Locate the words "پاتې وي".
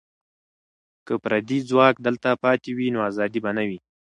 2.43-2.87